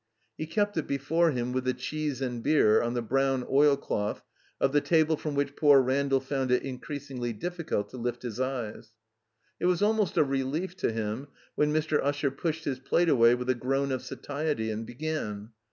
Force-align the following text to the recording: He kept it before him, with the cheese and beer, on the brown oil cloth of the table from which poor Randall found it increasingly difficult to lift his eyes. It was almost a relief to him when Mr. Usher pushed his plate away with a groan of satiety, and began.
He 0.35 0.47
kept 0.47 0.77
it 0.77 0.87
before 0.87 1.29
him, 1.29 1.53
with 1.53 1.63
the 1.65 1.75
cheese 1.75 2.23
and 2.23 2.41
beer, 2.41 2.81
on 2.81 2.95
the 2.95 3.03
brown 3.03 3.45
oil 3.47 3.77
cloth 3.77 4.23
of 4.59 4.71
the 4.71 4.81
table 4.81 5.15
from 5.15 5.35
which 5.35 5.55
poor 5.55 5.79
Randall 5.79 6.19
found 6.21 6.49
it 6.49 6.63
increasingly 6.63 7.33
difficult 7.33 7.89
to 7.91 7.97
lift 7.97 8.23
his 8.23 8.39
eyes. 8.39 8.93
It 9.59 9.67
was 9.67 9.83
almost 9.83 10.17
a 10.17 10.23
relief 10.23 10.75
to 10.77 10.91
him 10.91 11.27
when 11.53 11.71
Mr. 11.71 12.01
Usher 12.03 12.31
pushed 12.31 12.63
his 12.65 12.79
plate 12.79 13.09
away 13.09 13.35
with 13.35 13.51
a 13.51 13.53
groan 13.53 13.91
of 13.91 14.01
satiety, 14.01 14.71
and 14.71 14.87
began. 14.87 15.51